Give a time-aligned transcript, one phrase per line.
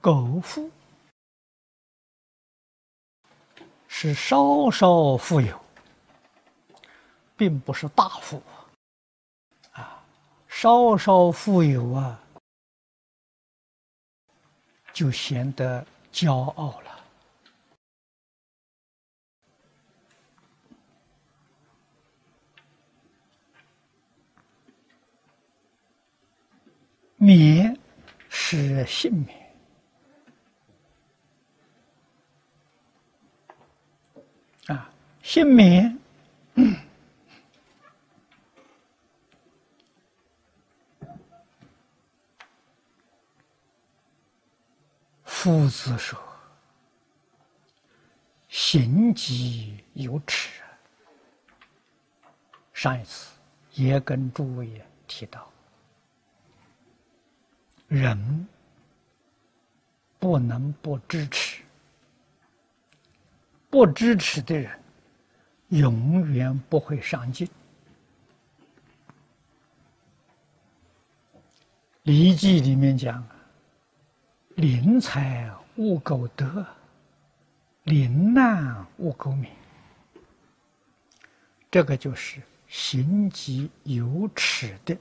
[0.00, 0.70] 苟富
[3.86, 5.60] 是稍稍富有，
[7.36, 8.42] 并不是大富
[9.72, 10.02] 啊，
[10.48, 12.18] 稍稍富有啊，
[14.94, 16.90] 就显得骄傲了。
[27.16, 27.78] 免
[28.30, 29.39] 是幸免。
[34.70, 34.88] 啊，
[35.20, 35.98] 幸免，
[45.24, 46.16] 夫子说
[48.48, 50.62] ：“行己有耻。”
[52.72, 53.32] 上一次
[53.72, 55.50] 也跟诸位提到。
[57.88, 58.46] 人
[60.20, 61.59] 不能不支持，
[63.70, 64.70] 不支持的人
[65.68, 67.46] 永远不会上进。
[72.02, 73.24] 《礼记》里面讲
[74.56, 76.66] ：“临财勿苟得，
[77.84, 79.54] 临难勿苟免。”
[81.70, 84.96] 这个就是行己有耻的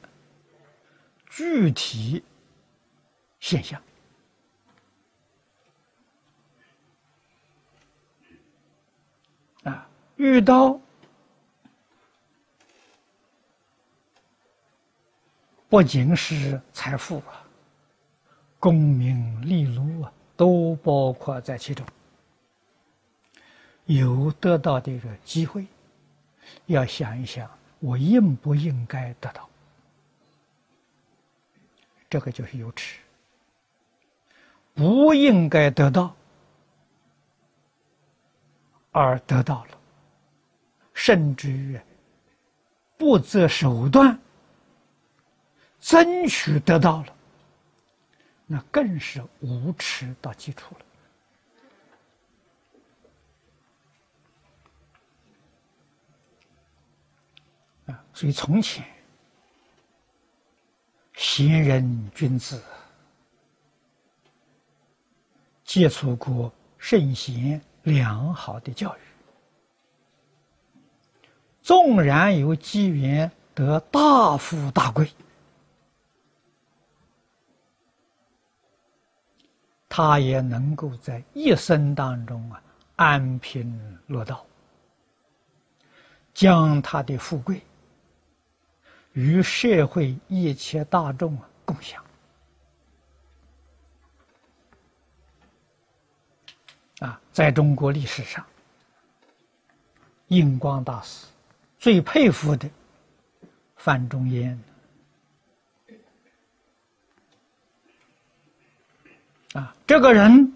[1.25, 2.23] 具体。
[3.39, 3.81] 现象
[9.63, 10.77] 啊，遇到
[15.69, 17.41] 不仅是财富啊，
[18.59, 21.87] 功名利禄啊，都包括在其中。
[23.85, 25.65] 有得到的一个机会，
[26.65, 29.49] 要想一想，我应不应该得到？
[32.09, 32.99] 这个就是有耻。
[34.73, 36.13] 不应该得到，
[38.91, 39.78] 而得到了，
[41.01, 41.79] 甚至于
[42.97, 44.19] 不择手段
[45.79, 47.15] 争取得到了，
[48.45, 50.75] 那更是无耻到极处
[57.85, 57.93] 了。
[57.93, 58.85] 啊，所以从前
[61.15, 62.61] 贤人君子。
[65.63, 68.99] 接触过圣贤良好的教育，
[71.61, 75.11] 纵然有机缘得大富大贵，
[79.87, 82.61] 他也能够在一生当中啊
[82.95, 84.45] 安贫乐道，
[86.33, 87.61] 将他的富贵
[89.13, 92.03] 与社会一切大众啊共享。
[96.99, 98.45] 啊，在中国历史上，
[100.27, 101.25] 印光大师
[101.79, 102.69] 最佩服的
[103.77, 104.63] 范仲淹
[109.53, 110.53] 啊，这个人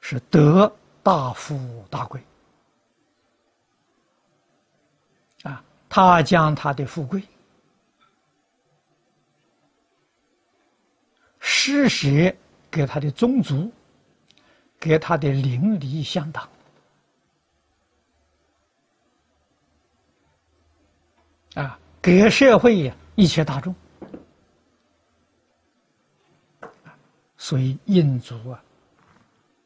[0.00, 2.20] 是得大富大贵
[5.42, 7.22] 啊，他将他的富贵
[11.38, 12.34] 施舍
[12.70, 13.70] 给他的宗族。
[14.80, 16.48] 给他的邻里乡党
[21.54, 21.76] 啊，
[22.08, 23.74] 给社会一切大众，
[27.36, 28.64] 所以印族啊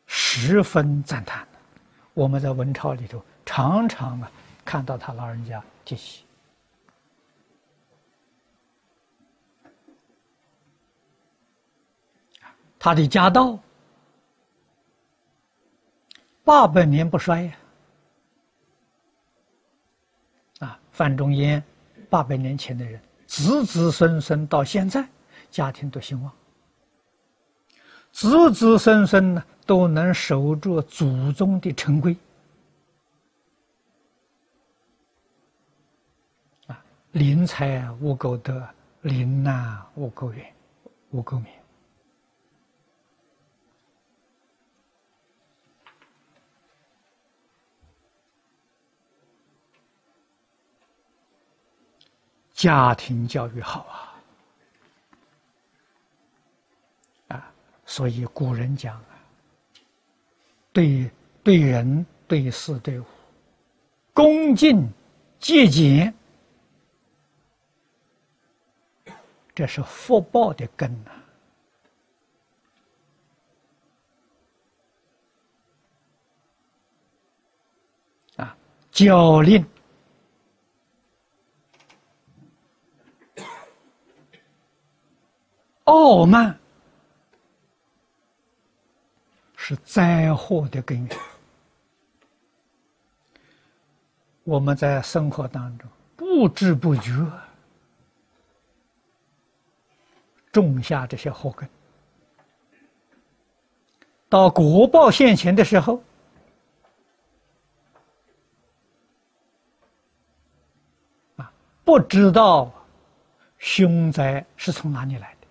[0.06, 1.46] 十分赞叹。
[2.14, 4.28] 我们在文朝里头常常啊
[4.64, 6.24] 看到他老人家这些
[12.76, 13.56] 他的家道。
[16.42, 17.52] 八百年不衰呀！
[20.58, 21.62] 啊，范仲淹
[22.12, 25.08] 八百年前的人，子子孙孙到现在，
[25.50, 26.30] 家庭都兴旺，
[28.12, 32.14] 子子孙孙呢都能守住祖宗的成规。
[36.66, 38.68] 啊，临财无苟得，
[39.00, 40.52] 临难无苟远，
[41.12, 41.61] 无苟免。
[52.62, 53.84] 家庭教育好
[57.26, 57.52] 啊，啊，
[57.84, 59.18] 所以古人讲啊，
[60.72, 61.10] 对
[61.42, 63.04] 对人对事对物，
[64.14, 64.88] 恭敬、
[65.40, 66.14] 戒俭，
[69.56, 71.10] 这是福报的根呐，
[78.36, 78.56] 啊，
[78.92, 79.66] 教令。
[85.92, 86.58] 傲慢，
[89.56, 91.18] 是灾祸的根源。
[94.42, 95.86] 我们在生活当中
[96.16, 97.12] 不知不觉
[100.50, 101.68] 种下这些祸根，
[104.30, 106.02] 到国报现前的时候，
[111.36, 111.52] 啊，
[111.84, 112.72] 不知道
[113.58, 115.41] 凶灾是从哪里来的，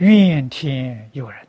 [0.00, 1.46] 怨天尤人。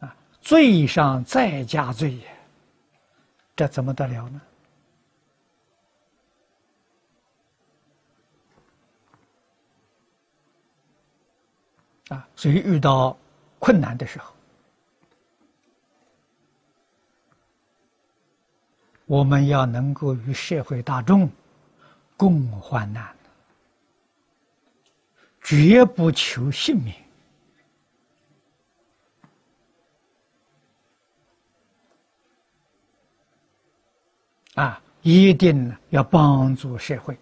[0.00, 2.36] 啊罪上再加罪也，
[3.56, 4.40] 这怎么得了呢？
[12.10, 13.16] 啊，所以遇到
[13.58, 14.32] 困难的时候，
[19.06, 21.28] 我们要能够与社会大众
[22.16, 23.15] 共患难，
[25.46, 26.92] 绝不求性命。
[34.56, 37.16] 啊，一定要帮助社会，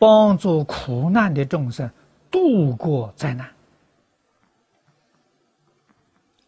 [0.00, 1.88] 帮助苦难的众生
[2.28, 3.48] 度过灾难。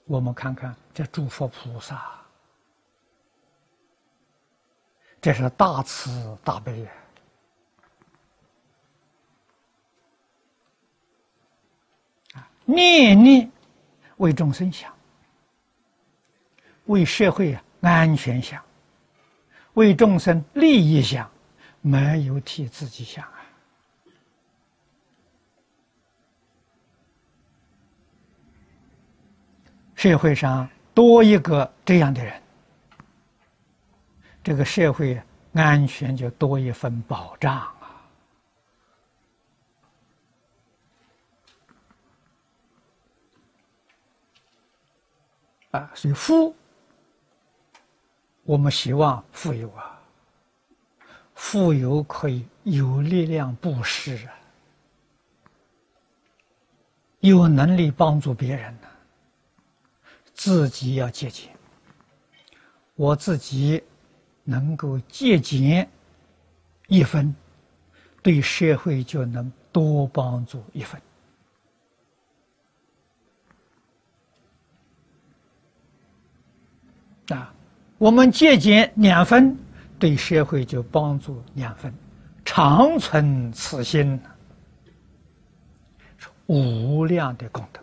[0.06, 2.20] 我们看看这诸佛菩萨，
[5.20, 6.92] 这是大慈大悲啊！
[12.74, 13.50] 念念
[14.16, 14.92] 为众生想，
[16.86, 18.62] 为社会安全想。
[19.74, 21.30] 为众生利益想，
[21.80, 23.40] 没有替自己想啊！
[29.94, 32.42] 社会上多一个这样的人，
[34.42, 35.18] 这个社会
[35.54, 37.72] 安全就多一份保障
[45.72, 45.90] 啊！
[45.94, 46.54] 所以富。
[48.44, 50.00] 我们希望富有啊，
[51.36, 54.34] 富有可以有力量布施啊，
[57.20, 58.88] 有能力帮助别人呢。
[60.34, 61.50] 自己要节俭，
[62.96, 63.80] 我自己
[64.42, 65.88] 能够节俭
[66.88, 67.32] 一分，
[68.22, 71.00] 对社会就能多帮助一分
[77.32, 77.52] 啊。
[77.98, 79.56] 我们节俭两分，
[79.98, 81.94] 对社会就帮助两分，
[82.44, 84.20] 长存此心，
[86.18, 87.80] 是无量的功德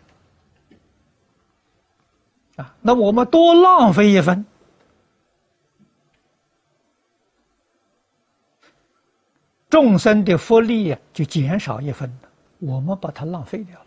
[2.62, 2.76] 啊！
[2.82, 4.46] 那我们多浪费一分，
[9.70, 12.14] 众生的福利就减少一分
[12.58, 13.80] 我们把它浪费掉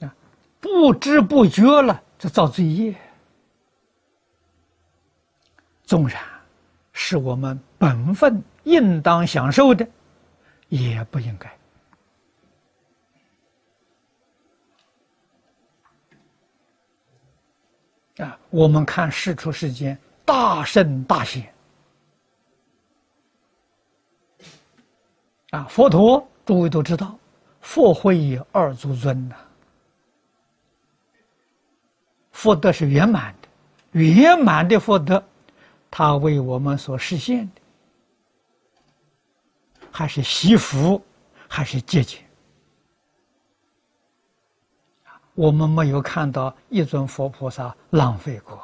[0.00, 0.14] 了啊！
[0.58, 2.02] 不知不觉了。
[2.18, 2.94] 这造罪业，
[5.84, 6.20] 纵然
[6.92, 9.86] 是我们本分应当享受的，
[10.68, 11.56] 也不应该。
[18.26, 21.54] 啊，我们看世出世间大圣大贤，
[25.50, 27.16] 啊，佛陀诸位都知道，
[27.60, 29.36] 佛会二足尊呐。
[32.38, 33.48] 福德是圆满的，
[34.00, 35.20] 圆满的福德，
[35.90, 37.60] 他为我们所实现的，
[39.90, 41.04] 还是惜福，
[41.48, 42.22] 还是节俭？
[45.34, 48.56] 我们没有看到一尊佛菩萨浪费过。